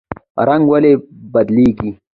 رنګ 0.47 0.63
ولې 0.71 0.91
بدلیږي؟ 1.33 1.89